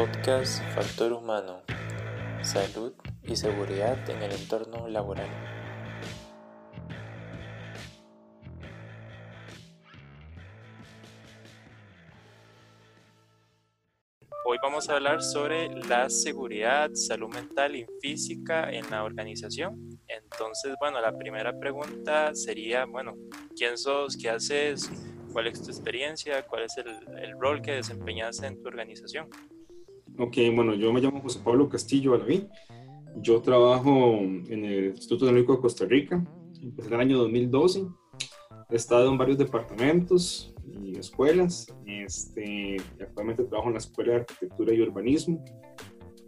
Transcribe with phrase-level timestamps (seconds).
[0.00, 1.60] Podcast Factor Humano,
[2.40, 5.28] Salud y Seguridad en el entorno laboral.
[14.46, 20.00] Hoy vamos a hablar sobre la seguridad, salud mental y física en la organización.
[20.08, 23.16] Entonces, bueno, la primera pregunta sería, bueno,
[23.54, 24.16] ¿quién sos?
[24.16, 24.90] ¿Qué haces?
[25.30, 26.46] ¿Cuál es tu experiencia?
[26.46, 29.28] ¿Cuál es el, rol que desempeñas en tu organización?
[30.22, 32.46] Ok, bueno, yo me llamo José Pablo Castillo Alaví.
[33.22, 36.22] Yo trabajo en el Instituto Tecnológico de Costa Rica.
[36.60, 37.86] Empecé en el año 2012.
[38.68, 41.74] He estado en varios departamentos y escuelas.
[41.86, 45.42] Este, actualmente trabajo en la Escuela de Arquitectura y Urbanismo.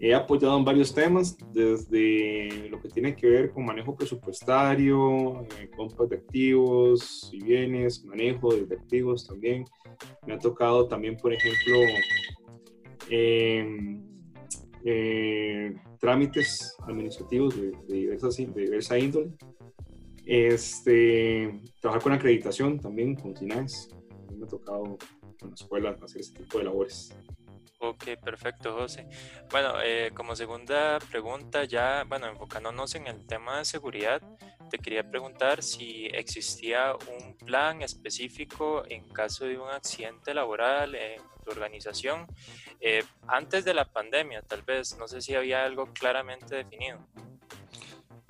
[0.01, 5.69] He apoyado en varios temas, desde lo que tiene que ver con manejo presupuestario, eh,
[5.77, 9.67] compras de activos y bienes, manejo de activos también.
[10.27, 12.33] Me ha tocado también, por ejemplo, em,
[13.11, 14.01] eh,
[15.99, 19.31] trámites administrativos de, de, diversa índole.
[20.25, 23.89] Este, trabajar con acreditación también, con SINAES.
[24.37, 24.99] Me ha tocado
[25.43, 27.15] en la escuela hacer ese tipo de labores.
[27.85, 29.09] Ok, perfecto, José.
[29.51, 34.23] Bueno, eh, como segunda pregunta, ya, bueno, enfocándonos en el tema de seguridad,
[34.73, 41.21] te quería preguntar si existía un plan específico en caso de un accidente laboral en
[41.45, 42.27] tu organización,
[42.81, 46.99] eh, antes de la pandemia, tal vez, no sé si había algo claramente definido.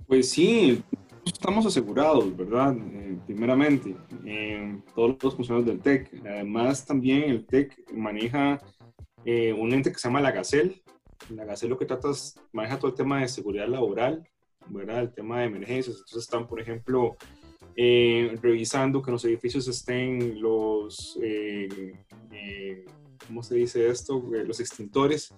[0.08, 0.82] Pues sí,
[1.24, 2.74] estamos asegurados, ¿verdad?
[2.76, 3.94] Eh, primeramente,
[4.96, 6.26] todos los funcionarios del TEC.
[6.26, 8.60] Además, también el TEC maneja
[9.24, 10.82] eh, un ente que se llama la GACEL.
[11.30, 14.28] La GACEL lo que trata es, maneja todo el tema de seguridad laboral,
[14.68, 15.00] ¿verdad?
[15.00, 15.96] El tema de emergencias.
[15.96, 17.16] Entonces están, por ejemplo,
[17.76, 21.94] eh, revisando que en los edificios estén los, eh,
[23.26, 24.22] ¿cómo se dice esto?
[24.30, 25.34] los extintores.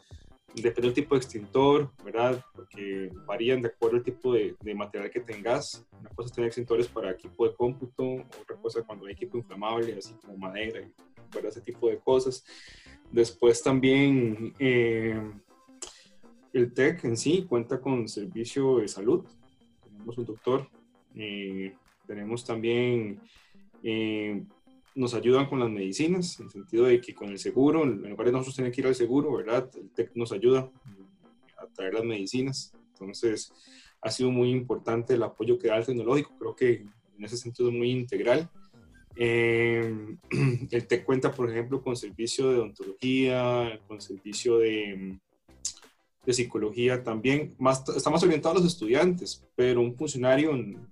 [0.55, 2.45] Depende del tipo de extintor, ¿verdad?
[2.55, 5.85] Porque varían de acuerdo al tipo de, de, material que tengas.
[5.99, 8.05] Una cosa es tener extintores para equipo de cómputo,
[8.41, 10.89] otra cosa cuando hay equipo inflamable, así como madera,
[11.33, 11.51] ¿verdad?
[11.51, 12.45] Ese tipo de cosas.
[13.11, 15.21] Después también eh,
[16.55, 19.25] el TEC en sí cuenta con servicio de salud.
[19.83, 20.69] Tenemos un doctor.
[21.17, 21.75] Eh,
[22.07, 23.21] tenemos también,
[23.83, 24.43] eh,
[24.95, 28.27] nos ayudan con las medicinas, en el sentido de que con el seguro, en lugar
[28.27, 29.69] de nosotros tener que ir al seguro, ¿verdad?
[29.75, 30.71] El TEC nos ayuda
[31.59, 32.73] a traer las medicinas.
[32.93, 33.53] Entonces,
[34.01, 36.37] ha sido muy importante el apoyo que da el tecnológico.
[36.39, 36.87] Creo que
[37.19, 38.49] en ese sentido es muy integral.
[39.17, 40.17] Eh,
[40.71, 45.19] el TEC cuenta, por ejemplo, con servicio de odontología, con servicio de,
[46.25, 47.55] de psicología también.
[47.59, 50.89] Más, está más orientado a los estudiantes, pero un funcionario en un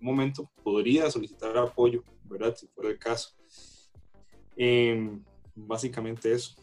[0.00, 2.56] momento podría solicitar apoyo, ¿verdad?
[2.56, 3.36] Si fuera el caso.
[4.56, 5.18] Eh,
[5.54, 6.56] básicamente eso.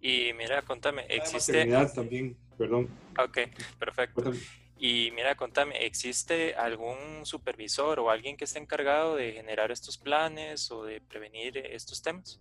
[0.00, 1.66] Y mira, contame, ¿existe...
[1.94, 2.88] también, perdón.
[3.18, 3.38] Ok,
[3.78, 4.32] perfecto.
[4.78, 10.72] Y mira, contame, ¿existe algún supervisor o alguien que esté encargado de generar estos planes
[10.72, 12.40] o de prevenir estos temas?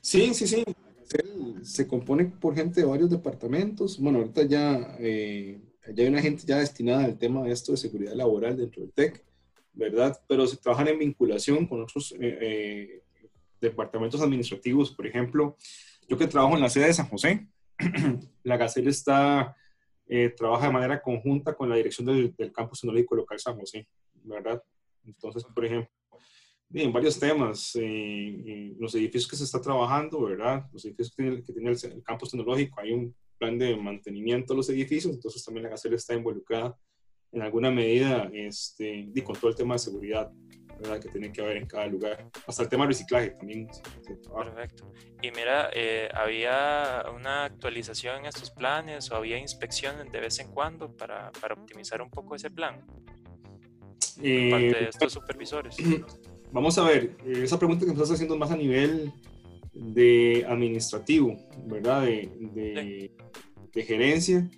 [0.00, 0.64] Sí, sí, sí.
[1.62, 3.98] Se compone por gente de varios departamentos.
[3.98, 5.60] Bueno, ahorita ya, eh,
[5.94, 8.92] ya hay una gente ya destinada al tema de esto de seguridad laboral dentro del
[8.92, 9.24] TEC,
[9.72, 10.20] ¿verdad?
[10.28, 13.02] Pero se trabajan en vinculación con otros eh, eh,
[13.60, 14.92] departamentos administrativos.
[14.92, 15.56] Por ejemplo,
[16.08, 17.48] yo que trabajo en la sede de San José,
[18.42, 19.56] la Gacela está
[20.10, 23.86] eh, trabaja de manera conjunta con la dirección del, campus tecnológico local San José,
[24.24, 24.62] ¿verdad?
[25.04, 25.90] Entonces, por ejemplo,
[26.74, 30.66] en varios temas, eh, los edificios que se está trabajando, ¿verdad?
[30.72, 35.14] Los edificios que tiene, el, campus tecnológico, hay un plan de mantenimiento de los edificios,
[35.14, 36.76] entonces también la GACEL está involucrada
[37.32, 40.30] en alguna medida este, y con todo el tema de seguridad
[41.02, 42.30] que tiene que haber en cada lugar.
[42.46, 43.68] Hasta el tema de reciclaje también.
[44.06, 44.92] Perfecto.
[45.20, 50.52] Y mira, eh, ¿había una actualización en estos planes o había inspecciones de vez en
[50.52, 52.80] cuando para, para optimizar un poco ese plan?
[54.22, 55.76] Eh, parte de estos supervisores.
[56.52, 59.12] Vamos a ver, eh, esa pregunta que me estás haciendo más a nivel
[59.72, 61.36] de administrativo,
[61.66, 62.02] ¿verdad?
[62.02, 63.12] De, de,
[63.72, 64.48] de gerencia.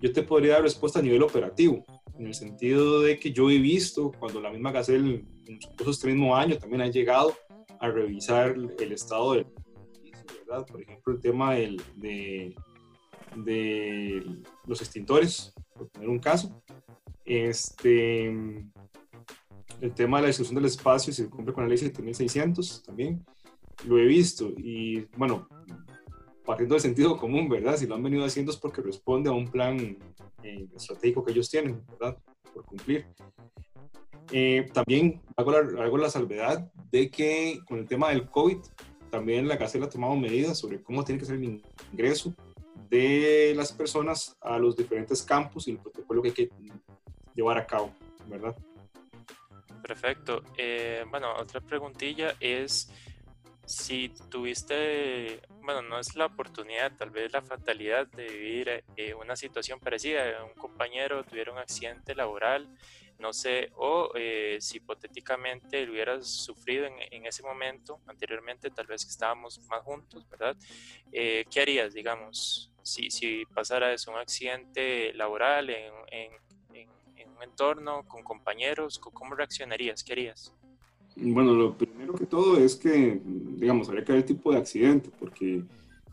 [0.00, 1.84] Yo te podría dar respuesta a nivel operativo
[2.18, 5.58] en el sentido de que yo he visto cuando la misma Gacel en
[5.88, 7.34] este mismo año también ha llegado
[7.80, 9.46] a revisar el estado del
[10.46, 10.66] ¿verdad?
[10.66, 12.54] Por ejemplo, el tema del, de,
[13.36, 14.24] de
[14.66, 16.62] los extintores, por poner un caso.
[17.24, 18.32] Este,
[19.82, 23.24] el tema de la distribución del espacio, se cumple con la ley 7600 también,
[23.84, 24.48] lo he visto.
[24.56, 25.48] Y bueno,
[26.44, 27.76] partiendo del sentido común, ¿verdad?
[27.76, 29.98] Si lo han venido haciendo es porque responde a un plan
[30.44, 32.16] eh, estratégico que ellos tienen, ¿verdad?
[32.54, 33.06] Por cumplir.
[34.30, 38.58] Eh, también hago la, hago la, salvedad de que con el tema del COVID,
[39.10, 41.60] también la CACEL ha tomado medidas sobre cómo tiene que ser el
[41.92, 42.32] ingreso
[42.88, 46.50] de las personas a los diferentes campos y el protocolo que hay que
[47.34, 47.92] llevar a cabo,
[48.28, 48.56] ¿verdad?
[49.92, 50.42] Perfecto.
[50.56, 52.90] Eh, bueno, otra preguntilla es
[53.66, 59.36] si tuviste, bueno, no es la oportunidad, tal vez la fatalidad de vivir eh, una
[59.36, 62.74] situación parecida, un compañero tuviera un accidente laboral,
[63.18, 69.04] no sé, o eh, si hipotéticamente lo hubieras sufrido en, ese momento, anteriormente, tal vez
[69.04, 70.56] que estábamos más juntos, ¿verdad?
[71.12, 76.51] Eh, ¿Qué harías, digamos, si, si pasara eso, un accidente laboral en, en, en
[77.42, 80.04] un entorno con compañeros, ¿cómo reaccionarías?
[80.04, 80.54] ¿Qué harías?
[81.16, 85.10] Bueno, lo primero que todo es que, digamos, habría que ver el tipo de accidente,
[85.18, 85.62] porque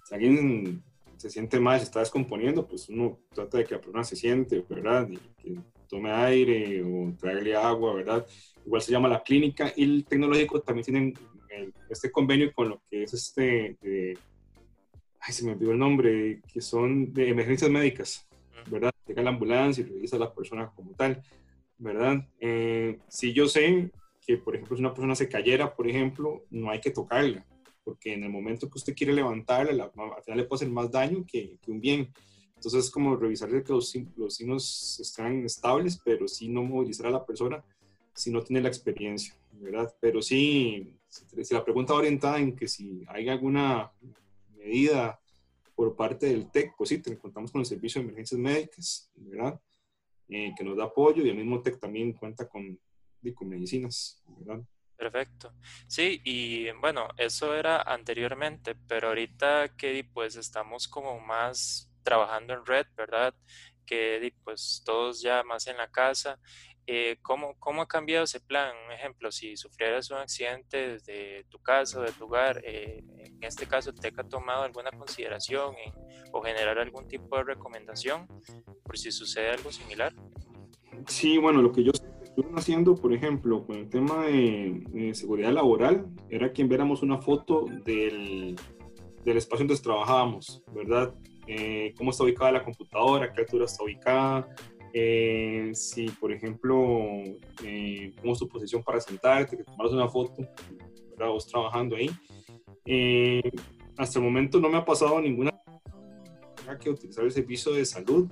[0.06, 0.84] si alguien
[1.18, 4.64] se siente mal, se está descomponiendo, pues uno trata de que la persona se siente,
[4.68, 5.08] ¿verdad?
[5.10, 8.26] Y que tome aire o traerle agua, ¿verdad?
[8.66, 11.14] Igual se llama la clínica y el tecnológico también tienen
[11.90, 13.78] este convenio con lo que es este,
[15.20, 18.28] ay, se me olvidó el nombre, que son de emergencias médicas,
[18.70, 18.89] ¿verdad?
[19.10, 21.24] Llega la ambulancia y revisa a la persona como tal,
[21.80, 22.28] ¿verdad?
[22.40, 23.90] Eh, si yo sé
[24.22, 27.44] que, por ejemplo, si una persona se cayera, por ejemplo, no hay que tocarla,
[27.84, 31.26] porque en el momento que usted quiere levantarla, al final le puede hacer más daño
[31.26, 32.14] que, un bien.
[32.54, 37.12] Entonces, es como revisar que los, los signos están estables, pero sí no movilizar a
[37.12, 37.64] la persona
[38.14, 39.92] si no tiene la experiencia, ¿verdad?
[40.00, 43.92] Pero sí, si la pregunta orientada en que si hay alguna
[44.56, 45.20] medida
[45.80, 49.62] por parte del TEC, pues sí, contamos con el Servicio de Emergencias Médicas, ¿verdad?
[50.28, 52.78] Eh, que nos da apoyo y el mismo TEC también cuenta con
[53.34, 54.62] con medicinas, ¿verdad?
[54.98, 55.54] Perfecto.
[55.88, 62.66] Sí, y bueno, eso era anteriormente, pero ahorita que pues estamos como más trabajando en
[62.66, 63.34] red, ¿verdad?
[63.86, 66.42] Que pues todos ya más en la casa.
[66.92, 68.72] Eh, ¿cómo, ¿Cómo ha cambiado ese plan?
[68.88, 73.44] Un ejemplo, si sufrieras un accidente desde tu casa o de tu hogar, eh, en
[73.44, 75.76] este caso, ¿te ha tomado alguna consideración
[76.32, 78.26] o generar algún tipo de recomendación
[78.84, 80.16] por si sucede algo similar?
[81.06, 81.92] Sí, bueno, lo que yo
[82.56, 88.56] haciendo, por ejemplo, con el tema de, seguridad laboral, era que viéramos una foto del,
[89.24, 91.14] del espacio donde trabajábamos, ¿verdad?
[91.46, 94.50] Eh, cómo está ubicada la computadora, qué altura está ubicada,
[94.94, 96.78] eh, si, por ejemplo,
[97.64, 100.48] eh, cómo es tu posición para sentarte, que tomaras una foto,
[101.12, 101.32] ¿verdad?
[101.32, 102.10] Vos trabajando ahí.
[103.98, 105.52] hasta el momento no me ha pasado ninguna
[106.80, 108.30] que utilizar el servicio de salud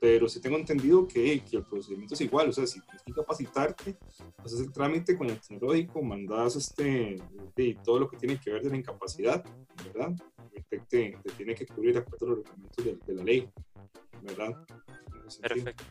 [0.00, 3.12] pero sí tengo entendido que, que, el procedimiento es igual, o sea, si tienes que
[3.12, 3.96] capacitarte,
[4.38, 7.22] haces el trámite con el tecnológico, mandas este,
[7.54, 9.44] de, todo lo que tiene que ver de la incapacidad,
[9.84, 10.14] ¿verdad?
[10.70, 13.50] Te, te, tiene que cubrir de acuerdo a los reglamentos de, de la ley,
[14.22, 14.56] ¿verdad?
[15.40, 15.84] Perfecto.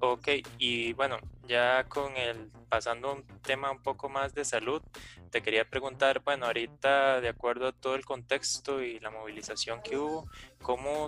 [0.00, 0.28] ok,
[0.58, 1.18] y bueno,
[1.48, 4.82] ya con el pasando un tema un poco más de salud,
[5.30, 9.96] te quería preguntar, bueno, ahorita de acuerdo a todo el contexto y la movilización que
[9.96, 10.28] hubo,
[10.62, 11.06] ¿cómo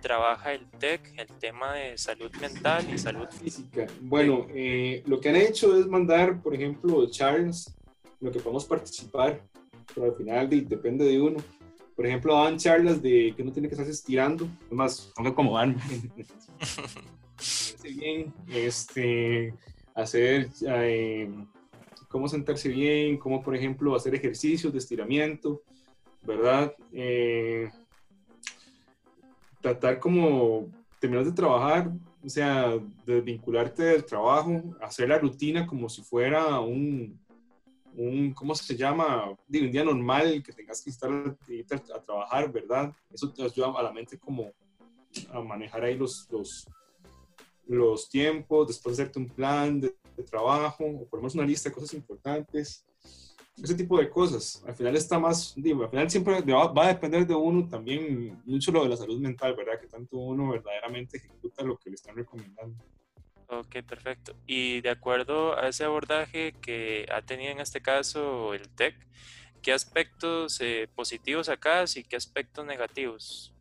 [0.00, 3.86] trabaja el TEC el tema de salud mental y salud física?
[4.00, 7.74] Bueno, eh, lo que han hecho es mandar, por ejemplo, charlas,
[8.20, 9.40] lo que podemos participar,
[9.94, 11.38] pero al final depende de uno.
[12.00, 15.76] Por ejemplo, dan charlas de que uno tiene que estarse estirando, además, tengo que acomodarme.
[17.94, 19.52] bien, este,
[19.94, 21.30] hacer, eh,
[22.08, 25.60] cómo sentarse bien, cómo, por ejemplo, hacer ejercicios de estiramiento,
[26.22, 26.74] ¿verdad?
[26.90, 27.68] Eh,
[29.60, 31.92] tratar como terminar de trabajar,
[32.24, 37.20] o sea, desvincularte del trabajo, hacer la rutina como si fuera un,
[37.96, 39.36] un ¿cómo se llama?
[39.46, 42.92] De un día normal que tengas que estar a, a, trabajar, ¿verdad?
[43.12, 44.52] Eso te ayuda a la mente como
[45.32, 46.66] a manejar ahí los, los,
[47.66, 49.94] los tiempos, después de hacerte un plan de,
[50.30, 52.84] trabajo, o ponemos una lista de cosas importantes,
[53.62, 54.62] ese tipo de cosas.
[54.66, 58.70] Al final está más, digo, al final siempre va, a depender de uno también mucho
[58.70, 59.80] lo de la salud mental, ¿verdad?
[59.80, 62.76] Que tanto uno verdaderamente ejecuta lo que le están recomendando.
[63.50, 64.36] Ok, perfecto.
[64.46, 68.94] Y de acuerdo a ese abordaje que ha tenido en este caso el TEC,
[69.60, 73.52] ¿qué aspectos eh, positivos acá y qué aspectos negativos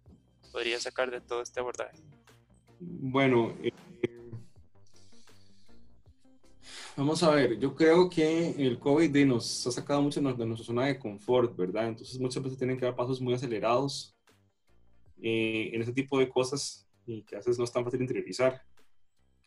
[0.52, 1.98] podría sacar de todo este abordaje?
[2.80, 3.72] Bueno, eh,
[7.00, 10.86] Vamos a ver, yo creo que el COVID nos ha sacado mucho de nuestra zona
[10.86, 11.88] de confort, ¿verdad?
[11.88, 14.18] Entonces muchas veces tienen que dar pasos muy acelerados
[15.22, 18.62] eh, en ese tipo de cosas y que a veces no es tan fácil interiorizar.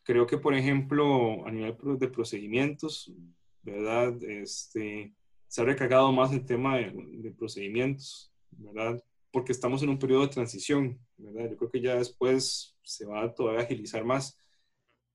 [0.04, 3.12] Creo que, por ejemplo, a nivel de procedimientos,
[3.62, 4.22] ¿verdad?
[4.24, 5.14] Este,
[5.46, 9.02] se ha recargado más el tema de, procedimientos, ¿verdad?
[9.30, 11.50] Porque estamos en un periodo de transición, ¿verdad?
[11.50, 14.38] Yo creo que ya después se va a todavía agilizar más.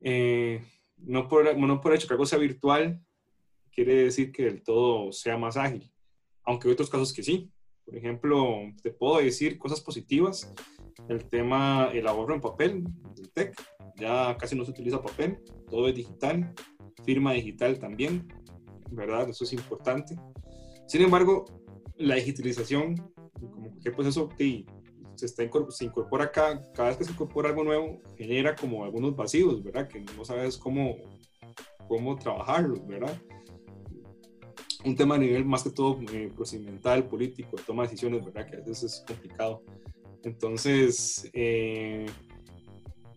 [0.01, 0.63] Eh,
[0.97, 3.01] no por, no por hecho que algo sea virtual,
[3.71, 5.91] quiere decir que el todo sea más ágil,
[6.43, 7.51] aunque hay otros casos que sí,
[7.87, 10.53] Por ejemplo, te puedo decir cosas positivas.
[11.07, 12.83] El tema, el ahorro en papel
[13.15, 13.55] del TEC,
[13.95, 15.39] ya casi no se utiliza papel,
[15.69, 16.53] todo es digital,
[17.05, 18.27] firma digital también,
[18.91, 19.29] ¿verdad?
[19.29, 20.17] Eso es importante.
[20.85, 21.45] Sin embargo,
[21.95, 22.95] la digitalización,
[23.39, 24.29] como cualquier proceso,
[25.15, 29.15] se, está, se incorpora acá, cada vez que se incorpora algo nuevo, genera como algunos
[29.15, 29.87] vacíos, ¿verdad?
[29.87, 30.97] Que no sabes cómo,
[31.87, 33.17] cómo trabajarlos, ¿verdad?
[34.87, 38.49] Un tema a nivel más que todo eh, procedimental, político, toma de decisiones, ¿verdad?
[38.49, 39.61] Que a veces es complicado.
[40.23, 42.05] Entonces, eh,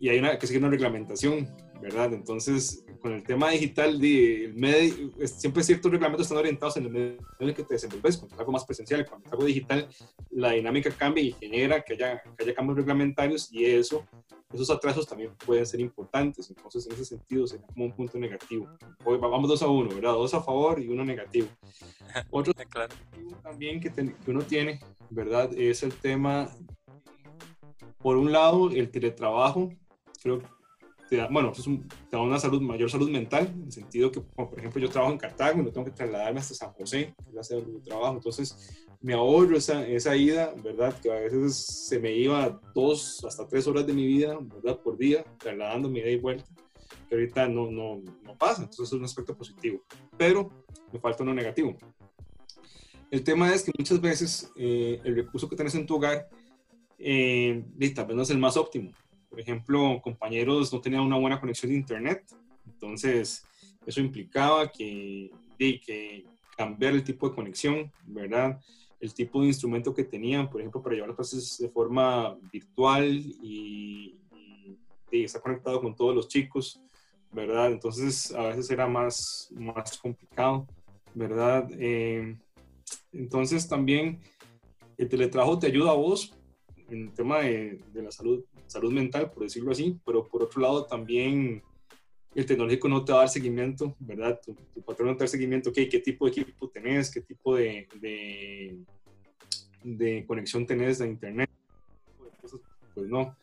[0.01, 1.49] y hay una, que sigue una reglamentación,
[1.81, 2.13] ¿verdad?
[2.13, 7.19] Entonces, con el tema digital, el medio, siempre ciertos reglamentos están orientados en el medio
[7.39, 9.89] en el que te desenvolves, cuando es algo más presencial, cuando es algo digital,
[10.31, 14.05] la dinámica cambia y genera que haya, que haya cambios reglamentarios y eso,
[14.53, 18.69] esos atrasos también pueden ser importantes, entonces en ese sentido sería como un punto negativo.
[19.05, 20.13] Hoy vamos dos a uno, ¿verdad?
[20.13, 21.49] Dos a favor y uno negativo.
[22.31, 22.95] Otro claro.
[23.43, 24.81] también que, que uno tiene,
[25.11, 25.51] ¿verdad?
[25.57, 26.49] Es el tema,
[27.99, 29.71] por un lado, el teletrabajo,
[30.23, 30.43] creo
[31.11, 34.21] te da, bueno, es te da una salud, mayor salud mental, en el sentido que,
[34.21, 37.31] por ejemplo, yo trabajo en Cartago y no tengo que trasladarme hasta San José, que
[37.31, 40.95] es la sede donde trabajo, entonces me ahorro esa, esa ida, ¿verdad?
[41.01, 44.79] Que a veces se me iba dos hasta tres horas de mi vida, ¿verdad?
[44.79, 46.45] Por día, trasladándome ida y vuelta,
[47.09, 49.83] que ahorita no, no, no pasa, entonces es un aspecto positivo,
[50.19, 50.51] pero
[50.93, 51.77] me falta uno negativo.
[53.11, 56.29] El tema es que muchas veces eh, el recurso que tienes en tu hogar
[56.99, 57.65] eh,
[57.95, 58.93] tal vez no es el más óptimo.
[59.29, 62.25] Por ejemplo, compañeros no tenían una buena conexión de Internet,
[62.67, 63.45] entonces
[63.87, 66.25] eso implicaba que, que
[66.57, 68.61] cambiar el tipo de conexión, ¿verdad?
[69.01, 73.07] El tipo de instrumento que tenían, por ejemplo, para llevar las clases de forma virtual
[73.43, 74.17] y,
[75.11, 76.81] estar conectado con todos los chicos,
[77.33, 77.73] ¿verdad?
[77.73, 80.69] Entonces a veces era más, más complicado,
[81.15, 81.69] ¿verdad?
[81.73, 82.39] Eh,
[83.13, 84.21] entonces también
[84.97, 86.33] el teletrabajo te ayuda a vos
[86.89, 90.63] en el tema de, de, la salud, salud mental, por decirlo así, pero por otro
[90.63, 91.63] lado también
[92.35, 94.41] el tecnológico no te va a dar seguimiento, ¿verdad?
[94.45, 97.21] Tu, patrón no te va a dar seguimiento, ¿qué, qué tipo de equipo tenés, qué
[97.21, 98.79] tipo de, de,
[99.83, 101.51] de conexión tenés a internet,
[102.95, 103.37] pues no.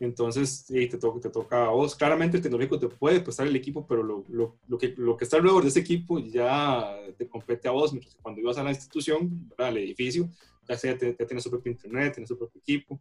[0.00, 1.94] Entonces, te, toca, te toca a vos.
[1.94, 5.24] Claramente el tecnológico te puede prestar el equipo, pero lo, lo, lo, que, lo que
[5.24, 7.92] está alrededor de ese equipo ya te compete a vos.
[7.92, 10.30] Mientras que cuando ibas a la institución, al edificio,
[10.66, 12.98] ya, sea, ya, tienes su propio internet, tienes su propio equipo.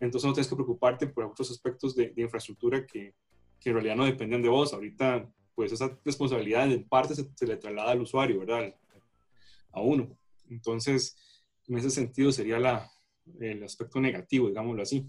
[0.00, 3.14] Entonces no tienes que preocuparte por otros aspectos de, infraestructura que,
[3.60, 4.72] que, en realidad no dependen de vos.
[4.72, 8.74] Ahorita, pues esa responsabilidad en parte se, le traslada al usuario, ¿verdad?
[9.72, 10.16] A uno.
[10.48, 11.16] Entonces,
[11.68, 12.90] en ese sentido sería la,
[13.40, 15.06] el aspecto negativo, digámoslo así.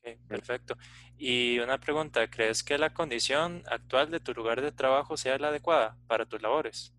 [0.00, 0.76] Okay, perfecto.
[1.16, 5.48] Y una pregunta, ¿crees que la condición actual de tu lugar de trabajo sea la
[5.48, 6.92] adecuada para tus labores?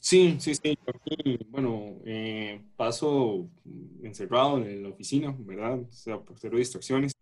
[0.00, 0.78] Sí, sí, sí.
[1.48, 3.50] Bueno, eh, paso
[4.02, 5.80] encerrado en la oficina, ¿verdad?
[5.80, 7.12] O sea, por cero distracciones.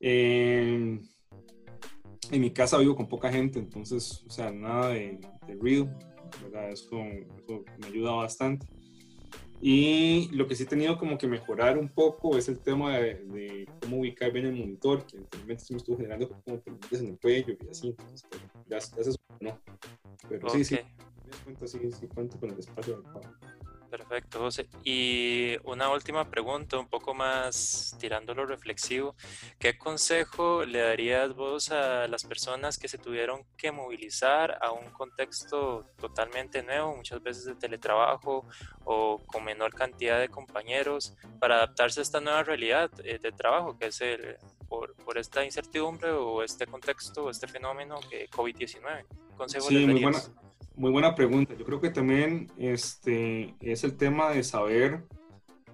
[0.00, 1.00] Eh,
[2.30, 5.88] en mi casa vivo con poca gente, entonces, o sea, nada de, de ruido,
[6.42, 6.70] ¿verdad?
[6.70, 8.66] Eso, me ayuda bastante.
[9.60, 13.66] Y lo que sí he tenido como que mejorar un poco es el tema de,
[13.80, 17.54] cómo ubicar bien el monitor, que anteriormente me estuvo generando como pendientes en el cuello
[17.58, 18.26] y así, entonces,
[18.68, 19.58] ya, ya se no.
[20.28, 20.76] Pero sí, sí,
[22.40, 23.02] con el espacio
[23.90, 24.68] Perfecto, José.
[24.82, 29.14] Y una última pregunta, un poco más tirando lo reflexivo.
[29.58, 34.90] ¿Qué consejo le darías vos a las personas que se tuvieron que movilizar a un
[34.90, 38.46] contexto totalmente nuevo, muchas veces de teletrabajo
[38.84, 43.78] o con menor cantidad de compañeros, para adaptarse a esta nueva realidad eh, de trabajo,
[43.78, 44.36] que es el,
[44.68, 49.06] por, por esta incertidumbre o este contexto o este fenómeno que COVID-19?
[49.36, 50.22] ¿Consejo sí, muy buena,
[50.76, 51.54] muy buena pregunta.
[51.54, 55.04] Yo creo que también este, es el tema de saber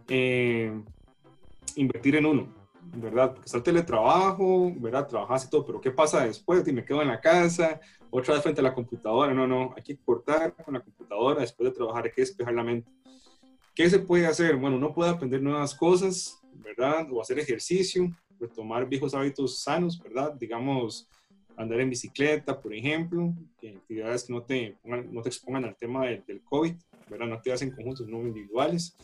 [0.09, 0.73] eh,
[1.76, 2.54] invertir en uno,
[2.95, 3.33] ¿verdad?
[3.33, 5.07] Porque está el teletrabajo, ¿verdad?
[5.07, 6.66] Trabajas y todo, pero ¿qué pasa después?
[6.66, 7.80] Y me quedo en la casa,
[8.11, 9.33] otra vez frente a la computadora.
[9.33, 12.64] No, no, hay que cortar con la computadora después de trabajar, hay que despejar la
[12.64, 12.90] mente.
[13.75, 14.57] ¿Qué se puede hacer?
[14.57, 17.07] Bueno, uno puede aprender nuevas cosas, ¿verdad?
[17.11, 20.35] O hacer ejercicio, retomar viejos hábitos sanos, ¿verdad?
[20.35, 21.09] Digamos,
[21.61, 26.07] andar en bicicleta, por ejemplo, que actividades que no te, no te expongan al tema
[26.07, 26.75] del, del COVID,
[27.09, 27.26] ¿verdad?
[27.26, 28.97] No te hacen conjuntos, no individuales.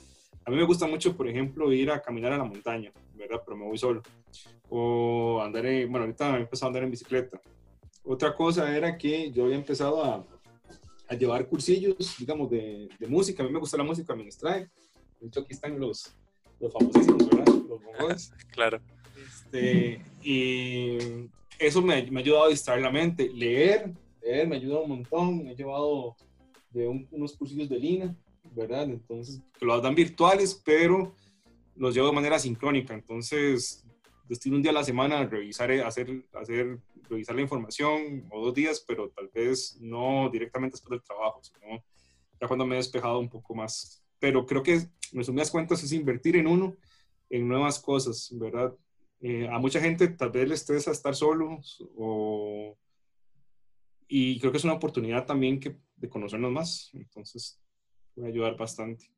[0.44, 3.42] A mí me gusta mucho, por ejemplo, ir a caminar a la montaña, ¿verdad?
[3.44, 4.02] Pero me voy solo.
[4.68, 7.40] O andar en, bueno, ahorita he empezado a andar en bicicleta.
[8.04, 10.24] Otra cosa era que yo había empezado a,
[11.08, 13.42] a llevar cursillos, digamos, de, de, música.
[13.42, 14.70] A mí me gusta la música, me distrae.
[15.20, 16.14] De hecho, aquí están los,
[16.60, 17.54] los famosísimos, ¿verdad?
[17.68, 18.32] Los bongones.
[18.52, 18.80] claro.
[19.16, 23.28] Este, y eso me, me, ha ayudado a distraer la mente.
[23.28, 25.44] Leer, leer me ayuda un montón.
[25.44, 26.16] Me he llevado
[26.70, 28.14] de unos cursillos de línea,
[28.54, 28.84] ¿verdad?
[28.84, 31.14] Entonces, los dan virtuales, pero
[31.74, 32.94] los llevo de manera sincrónica.
[32.94, 33.84] Entonces,
[34.28, 38.54] destino un día a la semana a revisar, hacer, hacer, revisar la información o dos
[38.54, 41.82] días, pero tal vez no directamente después del trabajo, sino
[42.40, 44.02] ya cuando me he despejado un poco más.
[44.18, 46.76] Pero creo que, en resumidas cuentas, es invertir en uno,
[47.30, 48.74] en nuevas cosas, ¿verdad?
[49.20, 51.60] Eh, a mucha gente tal vez le estresa estar solo
[51.96, 52.76] o,
[54.08, 56.90] y creo que es una oportunidad también que, de conocernos más.
[56.92, 57.60] Entonces,
[58.14, 59.10] puede ayudar bastante.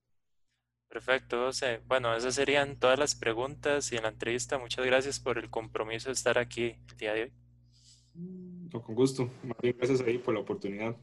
[0.88, 1.82] Perfecto, José.
[1.86, 4.58] Bueno, esas serían todas las preguntas y en la entrevista.
[4.58, 7.32] Muchas gracias por el compromiso de estar aquí el día de hoy.
[8.70, 9.30] con gusto.
[9.42, 10.96] Más bien, gracias ahí por la oportunidad.